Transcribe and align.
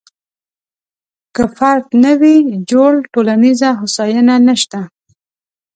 که 1.35 1.43
فرد 1.57 1.85
نه 2.03 2.11
وي 2.19 2.35
جوړ، 2.69 2.91
ټولنیزه 3.13 3.69
هوساینه 3.79 4.35
نشته. 4.47 4.79